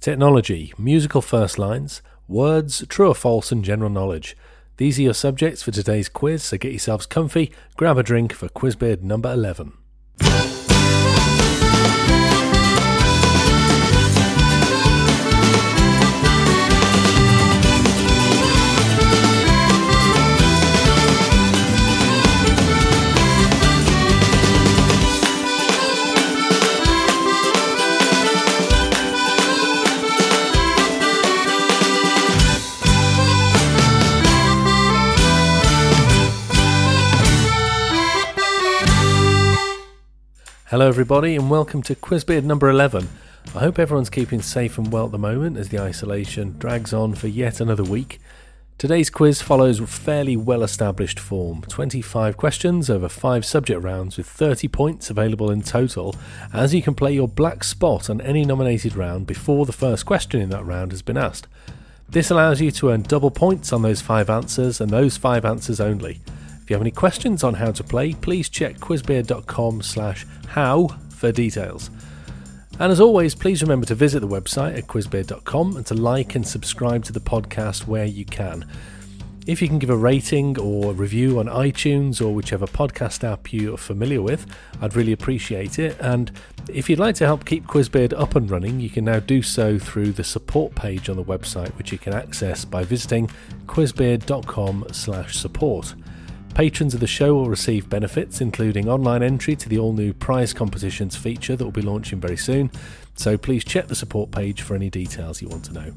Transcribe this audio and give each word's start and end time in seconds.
technology, 0.00 0.72
musical 0.78 1.22
first 1.22 1.58
lines, 1.58 2.02
words, 2.26 2.84
true 2.88 3.08
or 3.08 3.14
false, 3.14 3.50
and 3.50 3.64
general 3.64 3.90
knowledge. 3.90 4.36
These 4.76 4.98
are 4.98 5.02
your 5.02 5.14
subjects 5.14 5.62
for 5.62 5.72
today's 5.72 6.08
quiz, 6.08 6.44
so 6.44 6.56
get 6.56 6.72
yourselves 6.72 7.06
comfy, 7.06 7.50
grab 7.76 7.98
a 7.98 8.02
drink 8.02 8.32
for 8.32 8.48
Quizbeard 8.48 9.02
number 9.02 9.32
11. 9.32 9.72
Hello, 40.70 40.86
everybody, 40.86 41.34
and 41.34 41.48
welcome 41.48 41.80
to 41.84 41.94
Quizbeard 41.94 42.44
number 42.44 42.68
11. 42.68 43.08
I 43.54 43.58
hope 43.58 43.78
everyone's 43.78 44.10
keeping 44.10 44.42
safe 44.42 44.76
and 44.76 44.92
well 44.92 45.06
at 45.06 45.12
the 45.12 45.18
moment 45.18 45.56
as 45.56 45.70
the 45.70 45.78
isolation 45.78 46.56
drags 46.58 46.92
on 46.92 47.14
for 47.14 47.26
yet 47.26 47.58
another 47.58 47.82
week. 47.82 48.20
Today's 48.76 49.08
quiz 49.08 49.40
follows 49.40 49.80
fairly 49.80 50.36
well 50.36 50.62
established 50.62 51.18
form 51.18 51.62
25 51.62 52.36
questions 52.36 52.90
over 52.90 53.08
5 53.08 53.46
subject 53.46 53.82
rounds 53.82 54.18
with 54.18 54.26
30 54.26 54.68
points 54.68 55.08
available 55.08 55.50
in 55.50 55.62
total, 55.62 56.14
as 56.52 56.74
you 56.74 56.82
can 56.82 56.94
play 56.94 57.14
your 57.14 57.28
black 57.28 57.64
spot 57.64 58.10
on 58.10 58.20
any 58.20 58.44
nominated 58.44 58.94
round 58.94 59.26
before 59.26 59.64
the 59.64 59.72
first 59.72 60.04
question 60.04 60.38
in 60.38 60.50
that 60.50 60.66
round 60.66 60.92
has 60.92 61.00
been 61.00 61.16
asked. 61.16 61.46
This 62.10 62.30
allows 62.30 62.60
you 62.60 62.70
to 62.72 62.90
earn 62.90 63.04
double 63.04 63.30
points 63.30 63.72
on 63.72 63.80
those 63.80 64.02
5 64.02 64.28
answers 64.28 64.82
and 64.82 64.90
those 64.90 65.16
5 65.16 65.46
answers 65.46 65.80
only. 65.80 66.20
If 66.68 66.72
you 66.72 66.74
have 66.74 66.82
any 66.82 66.90
questions 66.90 67.44
on 67.44 67.54
how 67.54 67.72
to 67.72 67.82
play, 67.82 68.12
please 68.12 68.50
check 68.50 68.78
quizbeard.com 68.78 69.80
slash 69.80 70.26
how 70.48 70.88
for 71.08 71.32
details. 71.32 71.88
And 72.78 72.92
as 72.92 73.00
always, 73.00 73.34
please 73.34 73.62
remember 73.62 73.86
to 73.86 73.94
visit 73.94 74.20
the 74.20 74.28
website 74.28 74.76
at 74.76 74.86
quizbeard.com 74.86 75.78
and 75.78 75.86
to 75.86 75.94
like 75.94 76.34
and 76.34 76.46
subscribe 76.46 77.04
to 77.04 77.12
the 77.14 77.20
podcast 77.20 77.86
where 77.86 78.04
you 78.04 78.26
can. 78.26 78.66
If 79.46 79.62
you 79.62 79.68
can 79.68 79.78
give 79.78 79.88
a 79.88 79.96
rating 79.96 80.58
or 80.58 80.92
review 80.92 81.38
on 81.38 81.46
iTunes 81.46 82.20
or 82.20 82.34
whichever 82.34 82.66
podcast 82.66 83.24
app 83.24 83.50
you're 83.50 83.78
familiar 83.78 84.20
with, 84.20 84.44
I'd 84.82 84.94
really 84.94 85.12
appreciate 85.12 85.78
it. 85.78 85.96
And 86.00 86.30
if 86.68 86.90
you'd 86.90 86.98
like 86.98 87.14
to 87.14 87.24
help 87.24 87.46
keep 87.46 87.66
Quizbeard 87.66 88.12
up 88.12 88.36
and 88.36 88.50
running, 88.50 88.78
you 88.78 88.90
can 88.90 89.06
now 89.06 89.20
do 89.20 89.40
so 89.40 89.78
through 89.78 90.12
the 90.12 90.22
support 90.22 90.74
page 90.74 91.08
on 91.08 91.16
the 91.16 91.24
website, 91.24 91.74
which 91.78 91.92
you 91.92 91.98
can 91.98 92.12
access 92.12 92.66
by 92.66 92.84
visiting 92.84 93.30
quizbeard.com/support. 93.66 95.94
Patrons 96.58 96.92
of 96.92 96.98
the 96.98 97.06
show 97.06 97.34
will 97.34 97.48
receive 97.48 97.88
benefits, 97.88 98.40
including 98.40 98.88
online 98.88 99.22
entry 99.22 99.54
to 99.54 99.68
the 99.68 99.78
all 99.78 99.92
new 99.92 100.12
prize 100.12 100.52
competitions 100.52 101.14
feature 101.14 101.54
that 101.54 101.64
will 101.64 101.70
be 101.70 101.82
launching 101.82 102.20
very 102.20 102.36
soon. 102.36 102.68
So 103.14 103.38
please 103.38 103.62
check 103.62 103.86
the 103.86 103.94
support 103.94 104.32
page 104.32 104.62
for 104.62 104.74
any 104.74 104.90
details 104.90 105.40
you 105.40 105.46
want 105.46 105.66
to 105.66 105.72
know. 105.72 105.92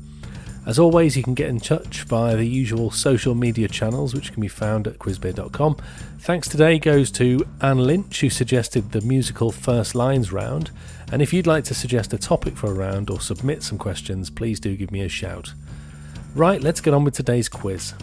As 0.68 0.78
always, 0.78 1.18
you 1.18 1.24
can 1.24 1.34
get 1.34 1.50
in 1.50 1.60
touch 1.60 2.04
via 2.04 2.36
the 2.36 2.48
usual 2.48 2.92
social 2.92 3.34
media 3.34 3.68
channels, 3.68 4.14
which 4.14 4.32
can 4.34 4.40
be 4.40 4.48
found 4.48 4.86
at 4.86 5.00
quizbeard.com. 5.00 5.78
Thanks 6.20 6.48
today 6.48 6.78
goes 6.78 7.10
to 7.14 7.44
Anne 7.60 7.80
Lynch, 7.80 8.22
who 8.22 8.30
suggested 8.30 8.92
the 8.92 9.02
musical 9.02 9.52
First 9.52 9.96
Lines 9.96 10.32
round. 10.32 10.70
And 11.12 11.24
if 11.24 11.34
you'd 11.34 11.48
like 11.48 11.64
to 11.64 11.74
suggest 11.74 12.14
a 12.14 12.20
topic 12.20 12.56
for 12.56 12.68
a 12.68 12.76
round 12.76 13.10
or 13.10 13.20
submit 13.20 13.64
some 13.64 13.80
questions, 13.80 14.30
please 14.30 14.60
do 14.60 14.76
give 14.76 14.92
me 14.92 15.02
a 15.02 15.10
shout. 15.10 15.56
Right, 16.36 16.62
let's 16.62 16.82
get 16.82 16.94
on 16.94 17.04
with 17.04 17.16
today's 17.16 17.50
quiz. 17.50 17.96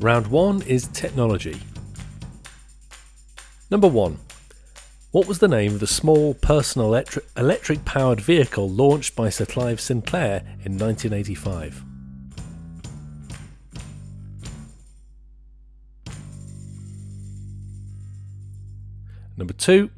Round 0.00 0.28
1 0.28 0.62
is 0.62 0.86
technology. 0.92 1.60
Number 3.68 3.88
1. 3.88 4.16
What 5.10 5.26
was 5.26 5.40
the 5.40 5.48
name 5.48 5.74
of 5.74 5.80
the 5.80 5.88
small 5.88 6.34
personal 6.34 6.86
electric, 6.86 7.26
electric 7.36 7.84
powered 7.84 8.20
vehicle 8.20 8.70
launched 8.70 9.16
by 9.16 9.28
Sir 9.28 9.44
Clive 9.44 9.80
Sinclair 9.80 10.44
in 10.64 10.78
1985? 10.78 11.82
Number 19.36 19.52
2. 19.52 19.90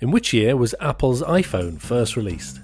In 0.00 0.10
which 0.10 0.34
year 0.34 0.58
was 0.58 0.74
Apple's 0.78 1.22
iPhone 1.22 1.80
first 1.80 2.16
released? 2.16 2.60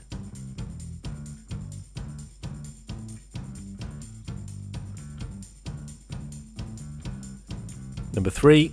Number 8.13 8.31
three, 8.31 8.73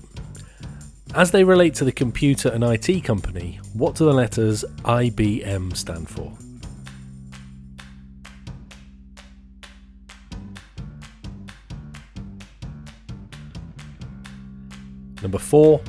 as 1.15 1.31
they 1.31 1.43
relate 1.43 1.73
to 1.75 1.85
the 1.85 1.91
computer 1.91 2.49
and 2.49 2.63
IT 2.63 3.03
company, 3.03 3.59
what 3.73 3.95
do 3.95 4.05
the 4.05 4.13
letters 4.13 4.63
IBM 4.83 5.75
stand 5.75 6.09
for? 6.09 6.31
Number 15.21 15.37
four, 15.37 15.81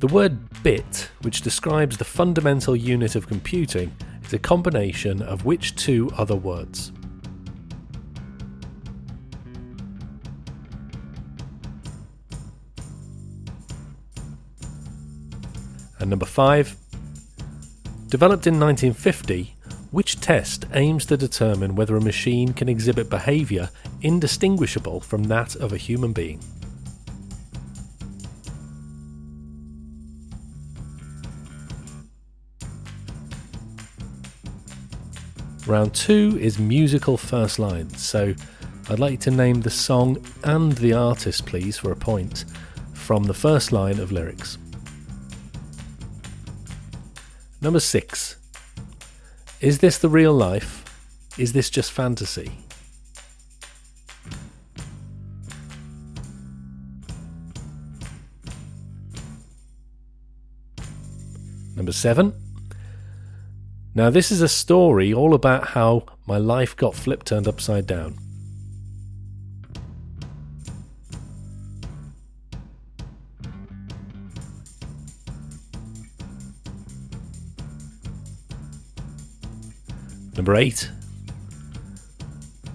the 0.00 0.08
word 0.08 0.38
bit, 0.62 1.10
which 1.22 1.42
describes 1.42 1.96
the 1.96 2.04
fundamental 2.04 2.74
unit 2.74 3.14
of 3.14 3.28
computing, 3.28 3.94
is 4.24 4.32
a 4.32 4.38
combination 4.38 5.22
of 5.22 5.44
which 5.44 5.76
two 5.76 6.10
other 6.16 6.36
words? 6.36 6.92
And 16.06 16.10
number 16.12 16.24
five, 16.24 16.76
developed 18.06 18.46
in 18.46 18.60
1950, 18.60 19.56
which 19.90 20.20
test 20.20 20.64
aims 20.72 21.04
to 21.06 21.16
determine 21.16 21.74
whether 21.74 21.96
a 21.96 22.00
machine 22.00 22.52
can 22.52 22.68
exhibit 22.68 23.10
behaviour 23.10 23.70
indistinguishable 24.02 25.00
from 25.00 25.24
that 25.24 25.56
of 25.56 25.72
a 25.72 25.76
human 25.76 26.12
being? 26.12 26.38
Round 35.66 35.92
two 35.92 36.38
is 36.40 36.60
musical 36.60 37.16
first 37.16 37.58
lines, 37.58 38.00
so 38.00 38.32
I'd 38.88 39.00
like 39.00 39.18
to 39.22 39.32
name 39.32 39.62
the 39.62 39.70
song 39.70 40.24
and 40.44 40.70
the 40.70 40.92
artist, 40.92 41.46
please, 41.46 41.76
for 41.76 41.90
a 41.90 41.96
point, 41.96 42.44
from 42.94 43.24
the 43.24 43.34
first 43.34 43.72
line 43.72 43.98
of 43.98 44.12
lyrics. 44.12 44.56
Number 47.66 47.80
six. 47.80 48.36
Is 49.60 49.80
this 49.80 49.98
the 49.98 50.08
real 50.08 50.32
life? 50.32 50.84
Is 51.36 51.52
this 51.52 51.68
just 51.68 51.90
fantasy? 51.90 52.60
Number 61.74 61.90
seven. 61.90 62.34
Now, 63.96 64.10
this 64.10 64.30
is 64.30 64.42
a 64.42 64.48
story 64.48 65.12
all 65.12 65.34
about 65.34 65.70
how 65.70 66.06
my 66.24 66.38
life 66.38 66.76
got 66.76 66.94
flipped 66.94 67.26
turned 67.26 67.48
upside 67.48 67.88
down. 67.88 68.25
Number 80.46 80.60
8. 80.60 80.92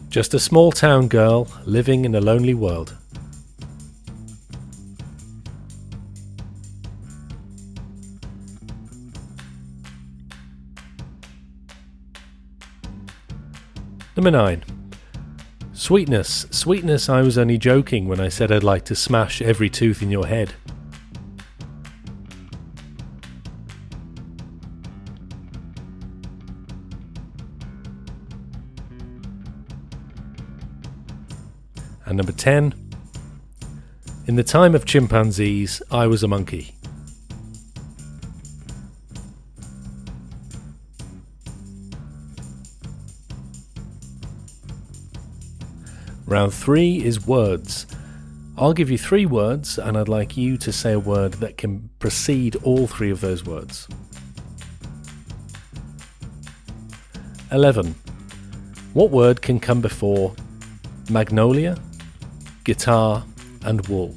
Just 0.09 0.33
a 0.33 0.39
small 0.39 0.73
town 0.73 1.07
girl 1.07 1.47
living 1.63 2.03
in 2.03 2.13
a 2.15 2.19
lonely 2.19 2.53
world. 2.53 2.97
Number 14.17 14.31
9. 14.31 14.65
Sweetness, 15.71 16.47
sweetness, 16.51 17.07
I 17.07 17.21
was 17.21 17.37
only 17.37 17.57
joking 17.57 18.09
when 18.09 18.19
I 18.19 18.27
said 18.27 18.51
I'd 18.51 18.63
like 18.63 18.83
to 18.83 18.95
smash 18.97 19.41
every 19.41 19.69
tooth 19.69 20.01
in 20.01 20.11
your 20.11 20.27
head. 20.27 20.55
And 32.05 32.17
number 32.17 32.31
10, 32.31 32.73
in 34.27 34.35
the 34.35 34.43
time 34.43 34.75
of 34.75 34.85
chimpanzees, 34.85 35.81
I 35.91 36.07
was 36.07 36.23
a 36.23 36.27
monkey. 36.27 36.75
Round 46.25 46.53
three 46.53 47.03
is 47.03 47.27
words. 47.27 47.85
I'll 48.57 48.73
give 48.73 48.89
you 48.89 48.97
three 48.97 49.25
words, 49.25 49.77
and 49.77 49.97
I'd 49.97 50.07
like 50.07 50.37
you 50.37 50.57
to 50.59 50.71
say 50.71 50.93
a 50.93 50.99
word 50.99 51.33
that 51.35 51.57
can 51.57 51.89
precede 51.99 52.55
all 52.63 52.87
three 52.87 53.09
of 53.09 53.19
those 53.19 53.43
words. 53.43 53.87
11. 57.51 57.95
What 58.93 59.09
word 59.09 59.41
can 59.41 59.59
come 59.59 59.81
before 59.81 60.33
magnolia, 61.09 61.77
guitar, 62.63 63.23
and 63.63 63.87
wall. 63.87 64.15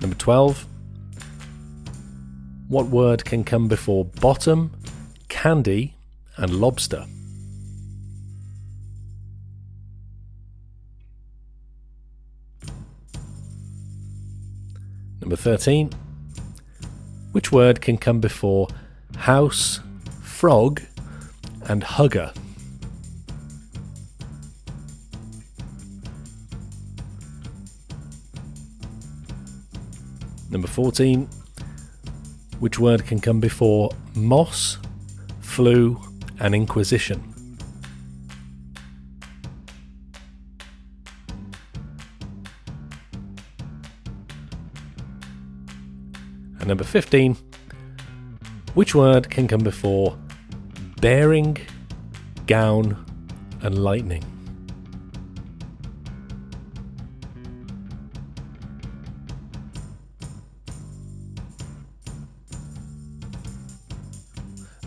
Number 0.00 0.16
12. 0.16 0.66
What 2.68 2.86
word 2.86 3.24
can 3.24 3.44
come 3.44 3.68
before 3.68 4.04
bottom, 4.04 4.72
candy, 5.28 5.94
and 6.36 6.52
lobster? 6.60 7.06
Number 15.20 15.36
13. 15.36 15.90
Which 17.36 17.52
word 17.52 17.82
can 17.82 17.98
come 17.98 18.18
before 18.18 18.66
house, 19.14 19.80
frog, 20.22 20.80
and 21.68 21.84
hugger? 21.84 22.32
Number 30.50 30.66
14. 30.66 31.28
Which 32.58 32.78
word 32.78 33.04
can 33.04 33.20
come 33.20 33.40
before 33.40 33.90
moss, 34.14 34.78
flu, 35.42 36.00
and 36.40 36.54
inquisition? 36.54 37.35
Number 46.66 46.84
15. 46.84 47.36
Which 48.74 48.94
word 48.94 49.30
can 49.30 49.48
come 49.48 49.62
before 49.62 50.18
bearing, 51.00 51.56
gown, 52.46 53.04
and 53.62 53.82
lightning? 53.82 54.24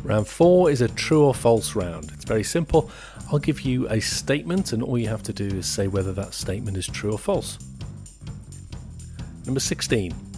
Round 0.03 0.27
four 0.27 0.71
is 0.71 0.81
a 0.81 0.87
true 0.87 1.23
or 1.23 1.35
false 1.35 1.75
round. 1.75 2.11
It's 2.13 2.25
very 2.25 2.43
simple. 2.43 2.89
I'll 3.31 3.37
give 3.39 3.61
you 3.61 3.87
a 3.89 3.99
statement, 3.99 4.73
and 4.73 4.81
all 4.81 4.97
you 4.97 5.07
have 5.07 5.21
to 5.23 5.33
do 5.33 5.47
is 5.47 5.67
say 5.67 5.87
whether 5.87 6.13
that 6.13 6.33
statement 6.33 6.77
is 6.77 6.87
true 6.87 7.13
or 7.13 7.19
false. 7.19 7.59
Number 9.45 9.59
16. 9.59 10.28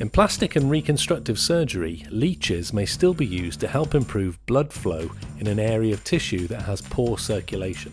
In 0.00 0.08
plastic 0.08 0.56
and 0.56 0.70
reconstructive 0.70 1.38
surgery, 1.38 2.06
leeches 2.08 2.72
may 2.72 2.86
still 2.86 3.12
be 3.12 3.26
used 3.26 3.60
to 3.60 3.68
help 3.68 3.94
improve 3.94 4.44
blood 4.46 4.72
flow 4.72 5.10
in 5.38 5.46
an 5.46 5.58
area 5.58 5.92
of 5.92 6.02
tissue 6.04 6.46
that 6.46 6.62
has 6.62 6.80
poor 6.80 7.18
circulation. 7.18 7.92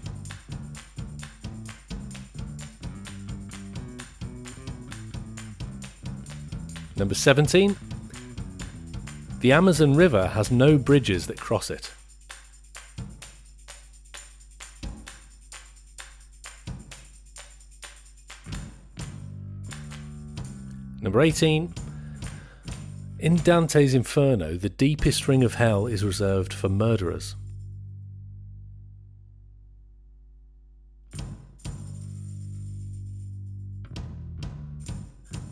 Number 6.96 7.14
17. 7.14 7.76
The 9.42 9.52
Amazon 9.52 9.94
River 9.94 10.28
has 10.28 10.50
no 10.50 10.78
bridges 10.78 11.28
that 11.28 11.38
cross 11.38 11.70
it. 11.70 11.92
Number 21.02 21.20
18. 21.20 21.74
In 23.20 23.38
Dante's 23.38 23.96
Inferno, 23.96 24.58
the 24.58 24.70
deepest 24.70 25.28
ring 25.28 25.44
of 25.44 25.56
hell 25.56 25.88
is 25.88 26.04
reserved 26.04 26.54
for 26.54 26.70
murderers. 26.70 27.36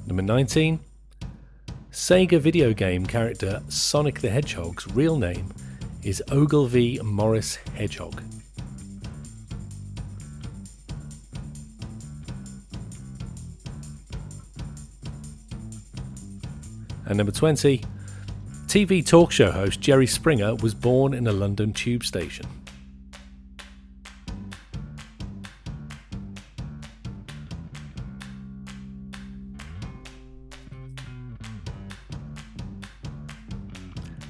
Number 0.05 0.21
19. 0.21 0.79
Sega 1.91 2.39
video 2.39 2.71
game 2.71 3.07
character 3.07 3.63
Sonic 3.67 4.21
the 4.21 4.29
Hedgehog's 4.29 4.85
real 4.93 5.17
name 5.17 5.51
is 6.03 6.21
Ogilvie 6.29 6.99
Maurice 7.01 7.55
Hedgehog. 7.73 8.21
And 17.05 17.17
number 17.17 17.31
20, 17.31 17.81
TV 18.67 19.05
talk 19.05 19.31
show 19.31 19.51
host 19.51 19.79
Jerry 19.79 20.07
Springer 20.07 20.55
was 20.55 20.73
born 20.73 21.13
in 21.13 21.27
a 21.27 21.31
London 21.31 21.71
tube 21.71 22.03
station. 22.03 22.45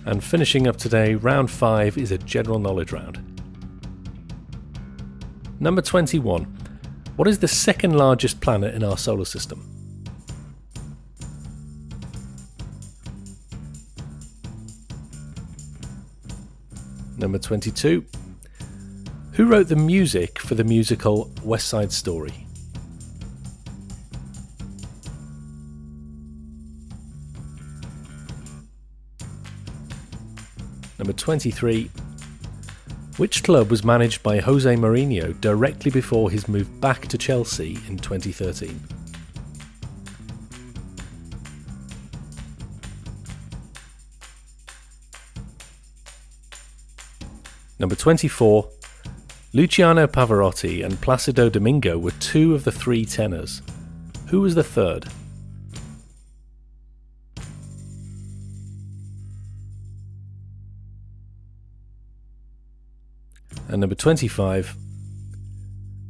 And 0.05 0.23
finishing 0.23 0.67
up 0.67 0.77
today, 0.77 1.15
round 1.15 1.49
5 1.49 1.97
is 1.97 2.11
a 2.11 2.19
general 2.19 2.59
knowledge 2.59 2.91
round. 2.91 3.19
Number 5.59 5.81
21. 5.81 6.43
What 7.15 7.27
is 7.27 7.39
the 7.39 7.47
second 7.47 7.97
largest 7.97 8.39
planet 8.39 8.75
in 8.75 8.83
our 8.83 8.97
solar 8.97 9.25
system? 9.25 9.74
Number 17.25 17.39
22. 17.39 18.05
Who 19.31 19.45
wrote 19.45 19.67
the 19.67 19.75
music 19.75 20.37
for 20.37 20.53
the 20.53 20.63
musical 20.63 21.31
West 21.43 21.67
Side 21.67 21.91
Story? 21.91 22.45
Number 30.99 31.13
23. 31.13 31.89
Which 33.17 33.43
club 33.43 33.71
was 33.71 33.83
managed 33.83 34.21
by 34.21 34.37
Jose 34.37 34.75
Mourinho 34.75 35.41
directly 35.41 35.89
before 35.89 36.29
his 36.29 36.47
move 36.47 36.79
back 36.79 37.07
to 37.07 37.17
Chelsea 37.17 37.79
in 37.87 37.97
2013? 37.97 38.94
Number 47.77 47.95
24. 47.95 48.69
Luciano 49.53 50.07
Pavarotti 50.07 50.83
and 50.83 50.99
Placido 51.01 51.49
Domingo 51.49 51.97
were 51.97 52.11
two 52.11 52.55
of 52.55 52.63
the 52.63 52.71
three 52.71 53.05
tenors. 53.05 53.61
Who 54.27 54.41
was 54.41 54.55
the 54.55 54.63
third? 54.63 55.07
And 63.67 63.81
number 63.81 63.95
25. 63.95 64.75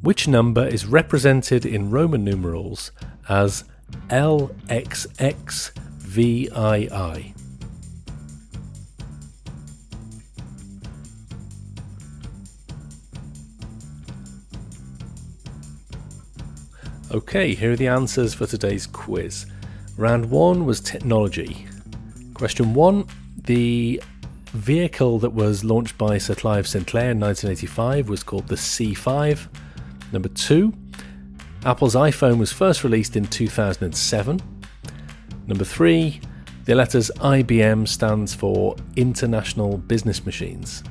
Which 0.01 0.27
number 0.27 0.67
is 0.67 0.85
represented 0.85 1.65
in 1.65 1.89
Roman 1.89 2.23
numerals 2.23 2.91
as 3.27 3.63
LXXVII? 4.09 4.75
Okay, 17.15 17.55
here 17.55 17.71
are 17.71 17.75
the 17.77 17.87
answers 17.87 18.33
for 18.33 18.45
today's 18.45 18.85
quiz. 18.85 19.45
Round 19.95 20.29
one 20.29 20.65
was 20.65 20.81
technology. 20.81 21.65
Question 22.33 22.73
one 22.73 23.07
The 23.45 24.03
vehicle 24.47 25.19
that 25.19 25.29
was 25.29 25.63
launched 25.63 25.97
by 25.97 26.17
Sir 26.17 26.35
Clive 26.35 26.67
Sinclair 26.67 27.11
in 27.11 27.19
1985 27.21 28.09
was 28.09 28.21
called 28.21 28.49
the 28.49 28.55
C5. 28.55 29.47
Number 30.11 30.27
two, 30.27 30.73
Apple's 31.63 31.95
iPhone 31.95 32.37
was 32.37 32.51
first 32.51 32.83
released 32.83 33.15
in 33.15 33.23
2007. 33.23 34.41
Number 35.47 35.63
three, 35.63 36.19
The 36.65 36.75
letters 36.75 37.09
IBM 37.15 37.87
stands 37.87 38.35
for 38.35 38.75
International 38.97 39.77
Business 39.77 40.25
Machines. 40.25 40.83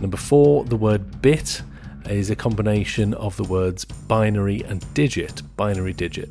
Number 0.00 0.18
four, 0.18 0.62
the 0.66 0.76
word 0.76 1.20
bit 1.20 1.62
is 2.10 2.30
a 2.30 2.36
combination 2.36 3.14
of 3.14 3.36
the 3.36 3.44
words 3.44 3.84
binary 3.84 4.62
and 4.62 4.82
digit, 4.94 5.42
binary 5.56 5.92
digit. 5.92 6.30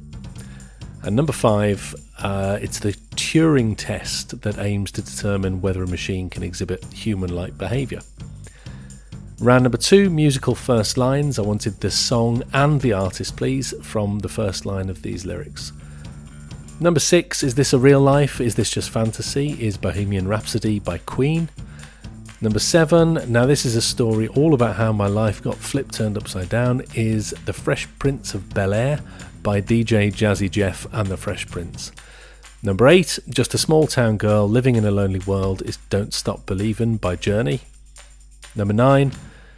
And 1.04 1.16
number 1.16 1.34
five, 1.34 1.96
uh, 2.20 2.60
it's 2.62 2.80
the 2.80 2.94
Turing 3.16 3.76
test 3.78 4.42
that 4.42 4.58
aims 4.58 4.92
to 4.94 5.02
determine 5.02 5.62
whether 5.62 5.84
a 5.84 5.88
machine 5.88 6.30
can 6.30 6.44
exhibit 6.44 6.84
human 6.94 7.34
like 7.34 7.58
behaviour. 7.58 8.02
Round 9.40 9.64
number 9.64 9.78
two, 9.78 10.10
musical 10.10 10.56
first 10.56 10.98
lines. 10.98 11.38
I 11.38 11.44
wanted 11.44 11.80
the 11.80 11.92
song 11.92 12.44
and 12.54 12.82
the 12.82 12.94
artist, 12.94 13.38
please, 13.38 13.74
from 13.84 14.20
the 14.20 14.30
first 14.30 14.66
line 14.66 14.90
of 14.90 15.04
these 15.04 15.26
lyrics. 15.26 15.74
Number 16.80 17.00
six, 17.00 17.44
is 17.44 17.56
this 17.56 17.74
a 17.74 17.80
real 17.80 18.02
life? 18.02 18.42
Is 18.42 18.56
this 18.56 18.70
just 18.70 18.90
fantasy? 18.90 19.52
Is 19.60 19.78
Bohemian 19.78 20.28
Rhapsody 20.28 20.80
by 20.80 20.98
Queen? 21.00 21.50
Number 22.40 22.60
seven, 22.60 23.20
now 23.32 23.48
this 23.48 23.66
is 23.66 23.76
a 23.76 23.82
story 23.82 24.28
all 24.28 24.54
about 24.54 24.76
how 24.76 24.92
my 24.92 25.08
life 25.08 25.42
got 25.42 25.56
flipped 25.56 25.96
turned 25.96 26.18
upside 26.18 26.50
down, 26.50 26.84
is 26.94 27.32
The 27.46 27.54
Fresh 27.54 27.88
Prince 27.98 28.36
of 28.36 28.54
Bel 28.54 28.76
Air 28.76 29.00
by 29.42 29.60
DJ 29.60 30.14
Jazzy 30.14 30.52
Jeff 30.52 30.86
and 30.94 31.08
the 31.08 31.18
Fresh 31.18 31.48
Prince. 31.48 31.92
Number 32.62 32.88
eight, 32.88 33.18
just 33.28 33.56
a 33.56 33.58
small 33.58 33.88
town 33.88 34.18
girl 34.18 34.48
living 34.48 34.76
in 34.76 34.86
a 34.86 34.92
lonely 34.92 35.18
world 35.22 35.64
is 35.64 35.78
Don't 35.90 36.14
Stop 36.14 36.46
Believin' 36.46 36.98
by 36.98 37.16
Journey. 37.16 37.62
Number 38.56 38.74
nine, 38.74 39.14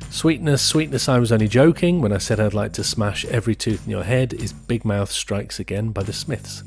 Sweetness, 0.09 0.62
Sweetness, 0.62 1.09
I 1.09 1.19
was 1.19 1.33
only 1.33 1.50
joking 1.50 2.00
when 2.00 2.13
I 2.13 2.17
said 2.17 2.39
I'd 2.39 2.53
like 2.53 2.71
to 2.74 2.83
smash 2.86 3.25
every 3.25 3.55
tooth 3.55 3.86
in 3.86 3.91
your 3.91 4.05
head 4.05 4.31
is 4.31 4.53
Big 4.53 4.86
Mouth 4.86 5.12
Strikes 5.12 5.59
Again 5.59 5.89
by 5.89 6.03
the 6.03 6.13
Smiths. 6.13 6.63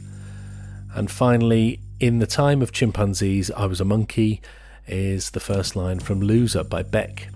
And 0.95 1.11
finally, 1.11 1.81
In 2.01 2.19
the 2.19 2.27
Time 2.27 2.61
of 2.61 2.71
Chimpanzees, 2.71 3.51
I 3.53 3.65
Was 3.65 3.81
a 3.81 3.87
Monkey 3.87 4.43
is 4.87 5.31
the 5.31 5.41
first 5.41 5.77
line 5.77 6.01
from 6.01 6.21
Loser 6.21 6.65
by 6.65 6.83
Beck. 6.83 7.29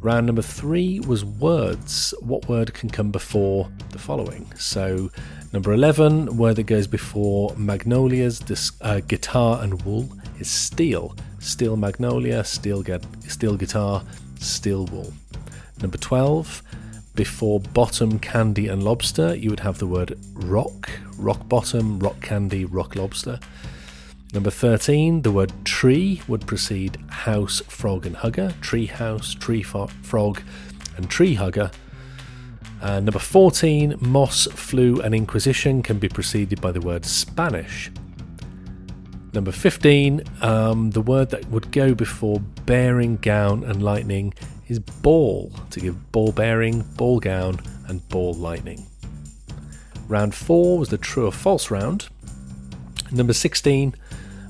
Round 0.00 0.26
number 0.26 0.42
three 0.42 1.00
was 1.00 1.24
words. 1.24 2.14
What 2.20 2.48
word 2.48 2.74
can 2.74 2.90
come 2.90 3.10
before 3.10 3.68
the 3.90 3.98
following? 3.98 4.50
So, 4.56 5.10
number 5.52 5.72
11, 5.72 6.36
word 6.36 6.56
that 6.56 6.64
goes 6.64 6.86
before 6.86 7.54
magnolias, 7.56 8.40
this, 8.40 8.72
uh, 8.82 9.00
guitar, 9.00 9.62
and 9.62 9.82
wool 9.82 10.08
is 10.38 10.50
steel. 10.50 11.16
Steel 11.40 11.76
magnolia, 11.76 12.44
steel, 12.44 12.84
steel 13.26 13.56
guitar, 13.56 14.02
steel 14.38 14.86
wool. 14.86 15.12
Number 15.80 15.98
12, 15.98 16.62
before 17.14 17.60
bottom, 17.60 18.18
candy, 18.18 18.68
and 18.68 18.82
lobster, 18.84 19.34
you 19.34 19.50
would 19.50 19.60
have 19.60 19.78
the 19.78 19.86
word 19.86 20.18
rock, 20.34 20.90
rock 21.18 21.48
bottom, 21.48 21.98
rock 21.98 22.20
candy, 22.20 22.64
rock 22.64 22.94
lobster. 22.94 23.40
Number 24.36 24.50
13, 24.50 25.22
the 25.22 25.32
word 25.32 25.50
tree 25.64 26.20
would 26.28 26.46
precede 26.46 26.98
house, 27.08 27.60
frog, 27.68 28.04
and 28.04 28.14
hugger. 28.14 28.52
Tree 28.60 28.84
house, 28.84 29.32
tree 29.32 29.62
fo- 29.62 29.86
frog, 30.02 30.42
and 30.98 31.08
tree 31.08 31.32
hugger. 31.32 31.70
Uh, 32.82 33.00
number 33.00 33.18
14, 33.18 33.96
moss, 33.98 34.44
flu, 34.44 35.00
and 35.00 35.14
inquisition 35.14 35.82
can 35.82 35.98
be 35.98 36.10
preceded 36.10 36.60
by 36.60 36.70
the 36.70 36.82
word 36.82 37.06
Spanish. 37.06 37.90
Number 39.32 39.52
15, 39.52 40.22
um, 40.42 40.90
the 40.90 41.00
word 41.00 41.30
that 41.30 41.48
would 41.48 41.72
go 41.72 41.94
before 41.94 42.38
bearing, 42.66 43.16
gown, 43.16 43.64
and 43.64 43.82
lightning 43.82 44.34
is 44.68 44.78
ball, 44.78 45.50
to 45.70 45.80
give 45.80 46.12
ball 46.12 46.30
bearing, 46.30 46.82
ball 46.98 47.20
gown, 47.20 47.58
and 47.88 48.06
ball 48.10 48.34
lightning. 48.34 48.86
Round 50.08 50.34
4 50.34 50.78
was 50.78 50.90
the 50.90 50.98
true 50.98 51.24
or 51.24 51.32
false 51.32 51.70
round. 51.70 52.10
Number 53.10 53.32
16, 53.32 53.94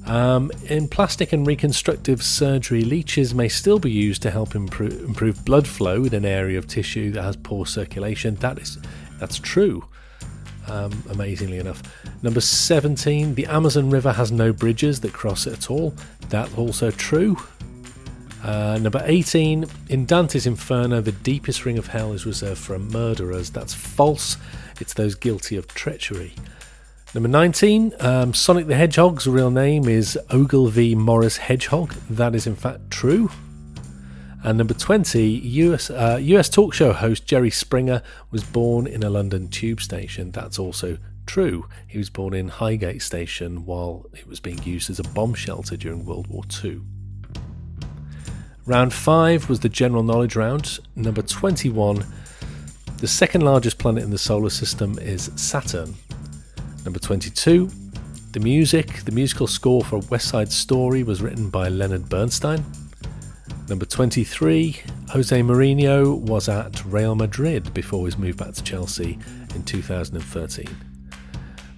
um, 0.07 0.53
in 0.69 0.87
plastic 0.89 1.33
and 1.33 1.47
reconstructive 1.47 2.23
surgery, 2.23 2.83
leeches 2.83 3.35
may 3.35 3.49
still 3.49 3.79
be 3.79 3.91
used 3.91 4.23
to 4.23 4.31
help 4.31 4.55
improve, 4.55 4.93
improve 5.05 5.45
blood 5.45 5.67
flow 5.67 6.05
in 6.05 6.15
an 6.15 6.25
area 6.25 6.59
of 6.59 6.69
tissue 6.69 7.11
that 7.13 7.23
has 7.23 7.37
poor 7.37 7.67
circulation. 7.67 8.37
That 8.37 8.59
is, 8.59 8.79
that's 9.19 9.39
true. 9.39 9.85
Um, 10.69 11.03
amazingly 11.11 11.59
enough. 11.59 11.83
Number 12.23 12.41
17, 12.41 13.35
the 13.35 13.47
Amazon 13.47 13.91
River 13.91 14.13
has 14.13 14.33
no 14.33 14.53
bridges 14.53 15.01
that 15.01 15.13
cross 15.13 15.47
it 15.47 15.53
at 15.53 15.71
all. 15.71 15.95
That's 16.29 16.55
also 16.57 16.91
true. 16.91 17.37
Uh, 18.43 18.79
number 18.81 19.03
18, 19.05 19.65
in 19.89 20.07
Dante's 20.07 20.47
Inferno, 20.47 21.01
the 21.01 21.13
deepest 21.13 21.65
ring 21.65 21.79
of 21.79 21.89
hell 21.89 22.13
is 22.13 22.27
reserved 22.27 22.61
for 22.61 22.79
murderers. 22.79 23.51
That's 23.51 23.75
false. 23.75 24.37
It's 24.81 24.95
those 24.95 25.17
guilty 25.17 25.57
of 25.57 25.67
treachery. 25.69 26.33
Number 27.17 27.31
19, 27.31 27.95
um, 28.01 28.35
Sonic 28.35 28.67
the 28.67 28.75
Hedgehog's 28.75 29.27
real 29.27 29.51
name 29.51 29.89
is 29.89 30.19
Ogilvie 30.29 30.95
Maurice 30.95 31.39
Hedgehog. 31.39 31.95
That 32.11 32.35
is 32.35 32.47
in 32.47 32.57
fact 32.57 32.91
true. 32.91 33.31
And 34.45 34.59
number 34.59 34.75
20, 34.75 35.23
US, 35.23 35.89
uh, 35.89 36.19
US 36.21 36.51
talk 36.51 36.75
show 36.75 36.93
host 36.93 37.25
Jerry 37.25 37.49
Springer 37.49 38.03
was 38.31 38.45
born 38.45 38.87
in 38.87 39.03
a 39.03 39.09
London 39.09 39.49
tube 39.49 39.81
station. 39.81 40.31
That's 40.31 40.59
also 40.59 40.99
true. 41.25 41.67
He 41.89 41.97
was 41.97 42.11
born 42.11 42.35
in 42.35 42.49
Highgate 42.49 43.01
Station 43.01 43.65
while 43.65 44.05
it 44.13 44.27
was 44.27 44.39
being 44.39 44.63
used 44.63 44.91
as 44.91 44.99
a 44.99 45.05
bomb 45.05 45.33
shelter 45.33 45.79
during 45.79 46.05
World 46.05 46.27
War 46.27 46.43
II. 46.63 46.83
Round 48.67 48.93
5 48.93 49.49
was 49.49 49.61
the 49.61 49.71
general 49.71 50.03
knowledge 50.03 50.37
round. 50.37 50.81
Number 50.95 51.23
21, 51.23 52.05
the 52.99 53.09
second 53.09 53.41
largest 53.41 53.79
planet 53.79 54.05
in 54.05 54.11
the 54.11 54.19
solar 54.19 54.51
system 54.51 54.99
is 54.99 55.31
Saturn. 55.37 55.95
Number 56.87 57.01
22, 57.01 57.69
the 58.31 58.39
music, 58.39 59.03
the 59.05 59.11
musical 59.11 59.49
score 59.49 59.83
for 59.83 59.99
West 60.09 60.29
Side 60.29 60.53
Story 60.53 61.03
was 61.03 61.21
written 61.21 61.51
by 61.51 61.69
Leonard 61.69 62.09
Bernstein. 62.09 62.65
Number 63.69 63.85
23, 63.85 64.83
Jose 65.09 65.41
Mourinho 65.41 66.17
was 66.17 66.49
at 66.49 66.85
Real 66.85 67.17
Madrid 67.17 67.75
before 67.75 68.07
his 68.07 68.17
move 68.17 68.37
back 68.37 68.55
to 68.55 68.63
Chelsea 68.63 69.19
in 69.57 69.65
2013. 69.65 70.69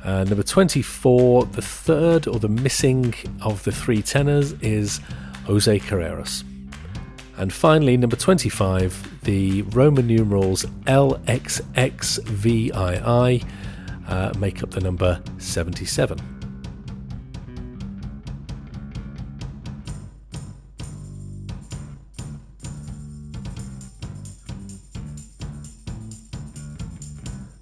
Uh, 0.04 0.24
number 0.24 0.42
24, 0.42 1.46
the 1.46 1.62
third 1.62 2.26
or 2.28 2.38
the 2.38 2.50
missing 2.50 3.14
of 3.40 3.64
the 3.64 3.72
three 3.72 4.02
tenors 4.02 4.52
is 4.60 5.00
Jose 5.46 5.80
Carreras. 5.80 6.44
And 7.38 7.50
finally, 7.50 7.96
number 7.96 8.16
25, 8.16 9.22
the 9.22 9.62
Roman 9.62 10.06
numerals 10.06 10.66
LXXVII 10.84 11.56
uh, 14.08 14.32
make 14.38 14.62
up 14.62 14.70
the 14.70 14.80
number 14.80 15.22
77. 15.38 16.18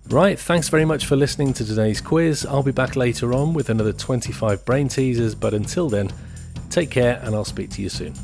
Right, 0.08 0.38
thanks 0.38 0.68
very 0.68 0.84
much 0.84 1.04
for 1.04 1.16
listening 1.16 1.52
to 1.52 1.64
today's 1.64 2.00
quiz. 2.00 2.46
I'll 2.46 2.62
be 2.62 2.72
back 2.72 2.96
later 2.96 3.34
on 3.34 3.52
with 3.52 3.68
another 3.68 3.92
25 3.92 4.64
brain 4.64 4.88
teasers, 4.88 5.34
but 5.34 5.52
until 5.52 5.90
then, 5.90 6.10
take 6.70 6.90
care 6.90 7.20
and 7.22 7.34
I'll 7.34 7.44
speak 7.44 7.70
to 7.72 7.82
you 7.82 7.88
soon. 7.88 8.14